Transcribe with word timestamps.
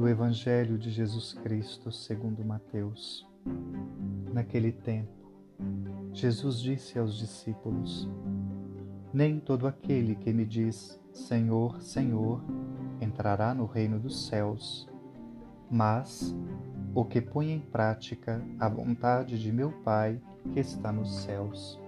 do 0.00 0.08
Evangelho 0.08 0.78
de 0.78 0.90
Jesus 0.90 1.34
Cristo 1.34 1.92
segundo 1.92 2.42
Mateus. 2.42 3.28
Naquele 4.32 4.72
tempo, 4.72 5.12
Jesus 6.10 6.58
disse 6.58 6.98
aos 6.98 7.18
discípulos: 7.18 8.08
Nem 9.12 9.38
todo 9.38 9.66
aquele 9.66 10.14
que 10.14 10.32
me 10.32 10.46
diz 10.46 10.98
Senhor, 11.12 11.82
Senhor 11.82 12.42
entrará 12.98 13.52
no 13.52 13.66
reino 13.66 14.00
dos 14.00 14.26
céus, 14.26 14.88
mas 15.70 16.34
o 16.94 17.04
que 17.04 17.20
põe 17.20 17.50
em 17.52 17.60
prática 17.60 18.42
a 18.58 18.70
vontade 18.70 19.38
de 19.38 19.52
meu 19.52 19.70
Pai 19.82 20.18
que 20.50 20.60
está 20.60 20.90
nos 20.90 21.14
céus. 21.14 21.78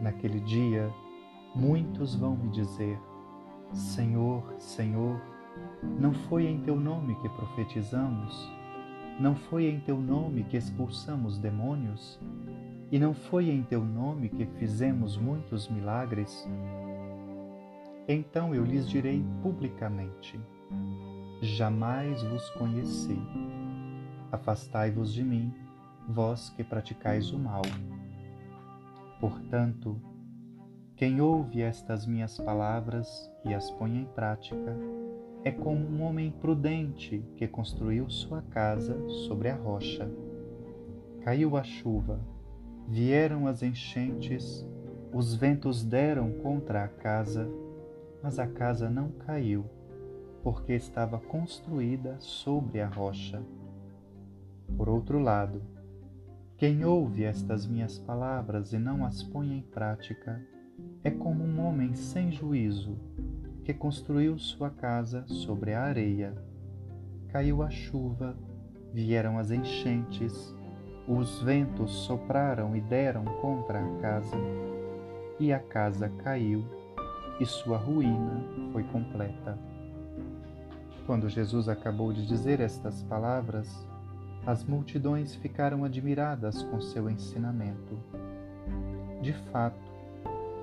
Naquele 0.00 0.40
dia, 0.40 0.90
muitos 1.54 2.14
vão 2.14 2.34
me 2.34 2.48
dizer: 2.48 2.98
Senhor, 3.74 4.54
Senhor, 4.58 5.20
não 5.98 6.12
foi 6.12 6.46
em 6.46 6.60
teu 6.60 6.76
nome 6.76 7.14
que 7.16 7.28
profetizamos? 7.28 8.50
Não 9.20 9.34
foi 9.34 9.66
em 9.66 9.80
teu 9.80 10.00
nome 10.00 10.44
que 10.44 10.56
expulsamos 10.56 11.38
demônios? 11.38 12.20
E 12.90 12.98
não 12.98 13.12
foi 13.12 13.50
em 13.50 13.62
teu 13.62 13.84
nome 13.84 14.28
que 14.28 14.46
fizemos 14.58 15.16
muitos 15.16 15.68
milagres? 15.68 16.48
Então 18.08 18.54
eu 18.54 18.64
lhes 18.64 18.88
direi 18.88 19.24
publicamente: 19.42 20.40
Jamais 21.42 22.22
vos 22.22 22.48
conheci. 22.50 23.18
Afastai-vos 24.32 25.12
de 25.12 25.22
mim, 25.22 25.54
vós 26.08 26.50
que 26.50 26.64
praticais 26.64 27.32
o 27.32 27.38
mal. 27.38 27.62
Portanto, 29.20 30.00
quem 30.96 31.20
ouve 31.20 31.62
estas 31.62 32.06
minhas 32.06 32.38
palavras 32.38 33.08
e 33.44 33.54
as 33.54 33.70
põe 33.72 33.98
em 33.98 34.04
prática, 34.04 34.76
é 35.48 35.50
como 35.50 35.80
um 35.88 36.02
homem 36.02 36.30
prudente 36.30 37.24
que 37.34 37.48
construiu 37.48 38.10
sua 38.10 38.42
casa 38.42 39.08
sobre 39.26 39.48
a 39.48 39.56
rocha. 39.56 40.06
Caiu 41.22 41.56
a 41.56 41.62
chuva, 41.62 42.20
vieram 42.86 43.46
as 43.46 43.62
enchentes, 43.62 44.66
os 45.10 45.34
ventos 45.34 45.82
deram 45.82 46.32
contra 46.32 46.84
a 46.84 46.88
casa, 46.88 47.48
mas 48.22 48.38
a 48.38 48.46
casa 48.46 48.90
não 48.90 49.10
caiu, 49.10 49.64
porque 50.42 50.74
estava 50.74 51.18
construída 51.18 52.16
sobre 52.20 52.82
a 52.82 52.86
rocha. 52.86 53.42
Por 54.76 54.86
outro 54.86 55.18
lado, 55.18 55.62
quem 56.58 56.84
ouve 56.84 57.24
estas 57.24 57.66
minhas 57.66 57.98
palavras 57.98 58.74
e 58.74 58.78
não 58.78 59.02
as 59.02 59.22
põe 59.22 59.56
em 59.56 59.62
prática 59.62 60.46
é 61.02 61.10
como 61.10 61.42
um 61.42 61.66
homem 61.66 61.94
sem 61.94 62.30
juízo 62.30 62.98
que 63.68 63.74
construiu 63.74 64.38
sua 64.38 64.70
casa 64.70 65.26
sobre 65.26 65.74
a 65.74 65.82
areia. 65.82 66.34
Caiu 67.28 67.62
a 67.62 67.68
chuva, 67.68 68.34
vieram 68.94 69.38
as 69.38 69.50
enchentes, 69.50 70.56
os 71.06 71.42
ventos 71.42 71.90
sopraram 71.90 72.74
e 72.74 72.80
deram 72.80 73.26
contra 73.42 73.78
a 73.78 74.00
casa, 74.00 74.38
e 75.38 75.52
a 75.52 75.58
casa 75.58 76.08
caiu, 76.24 76.64
e 77.38 77.44
sua 77.44 77.76
ruína 77.76 78.42
foi 78.72 78.84
completa. 78.84 79.58
Quando 81.04 81.28
Jesus 81.28 81.68
acabou 81.68 82.10
de 82.10 82.26
dizer 82.26 82.60
estas 82.60 83.02
palavras, 83.02 83.86
as 84.46 84.64
multidões 84.64 85.34
ficaram 85.34 85.84
admiradas 85.84 86.62
com 86.62 86.80
seu 86.80 87.10
ensinamento. 87.10 87.98
De 89.20 89.34
fato, 89.52 89.92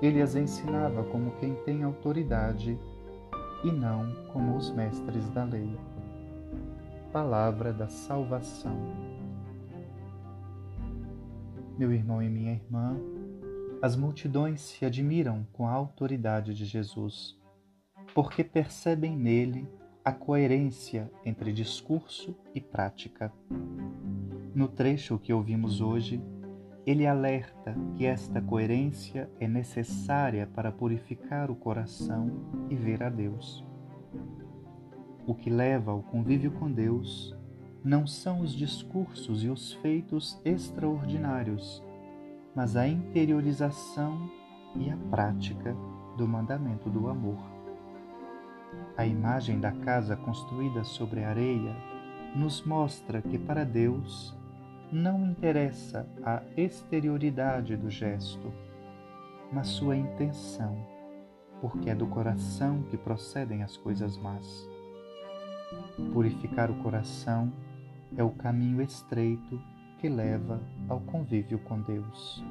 ele 0.00 0.22
as 0.22 0.34
ensinava 0.34 1.04
como 1.04 1.32
quem 1.32 1.54
tem 1.66 1.82
autoridade 1.82 2.78
e 3.64 3.72
não 3.72 4.14
como 4.32 4.56
os 4.56 4.70
mestres 4.70 5.28
da 5.30 5.42
lei. 5.42 5.74
Palavra 7.10 7.72
da 7.72 7.88
salvação. 7.88 8.76
Meu 11.78 11.92
irmão 11.92 12.22
e 12.22 12.28
minha 12.28 12.52
irmã, 12.52 12.96
as 13.82 13.96
multidões 13.96 14.60
se 14.60 14.84
admiram 14.84 15.46
com 15.52 15.66
a 15.66 15.72
autoridade 15.72 16.54
de 16.54 16.64
Jesus, 16.64 17.36
porque 18.14 18.44
percebem 18.44 19.16
nele 19.16 19.66
a 20.04 20.12
coerência 20.12 21.10
entre 21.24 21.52
discurso 21.52 22.36
e 22.54 22.60
prática. 22.60 23.32
No 24.54 24.68
trecho 24.68 25.18
que 25.18 25.32
ouvimos 25.32 25.80
hoje, 25.80 26.22
ele 26.86 27.06
alerta 27.06 27.74
que 27.96 28.04
esta 28.04 28.40
coerência 28.40 29.30
é 29.40 29.48
necessária 29.48 30.46
para 30.46 30.70
purificar 30.70 31.50
o 31.50 31.56
coração 31.56 32.30
e 32.68 32.74
ver 32.74 33.02
a 33.02 33.08
Deus. 33.08 33.64
O 35.26 35.34
que 35.34 35.48
leva 35.48 35.92
ao 35.92 36.02
convívio 36.02 36.50
com 36.52 36.70
Deus 36.70 37.34
não 37.82 38.06
são 38.06 38.40
os 38.40 38.52
discursos 38.52 39.42
e 39.42 39.48
os 39.48 39.72
feitos 39.74 40.40
extraordinários, 40.44 41.82
mas 42.54 42.76
a 42.76 42.86
interiorização 42.86 44.30
e 44.76 44.90
a 44.90 44.96
prática 45.10 45.74
do 46.16 46.28
mandamento 46.28 46.90
do 46.90 47.08
amor. 47.08 47.38
A 48.96 49.06
imagem 49.06 49.58
da 49.58 49.72
casa 49.72 50.16
construída 50.16 50.84
sobre 50.84 51.24
a 51.24 51.30
areia 51.30 51.74
nos 52.34 52.62
mostra 52.64 53.22
que 53.22 53.38
para 53.38 53.64
Deus 53.64 54.36
não 54.94 55.26
interessa 55.26 56.06
a 56.22 56.40
exterioridade 56.56 57.76
do 57.76 57.90
gesto, 57.90 58.52
mas 59.52 59.66
sua 59.66 59.96
intenção, 59.96 60.86
porque 61.60 61.90
é 61.90 61.94
do 61.94 62.06
coração 62.06 62.80
que 62.84 62.96
procedem 62.96 63.64
as 63.64 63.76
coisas 63.76 64.16
más. 64.16 64.68
Purificar 66.12 66.70
o 66.70 66.76
coração 66.76 67.52
é 68.16 68.22
o 68.22 68.30
caminho 68.30 68.80
estreito 68.80 69.60
que 69.98 70.08
leva 70.08 70.62
ao 70.88 71.00
convívio 71.00 71.58
com 71.58 71.80
Deus. 71.82 72.44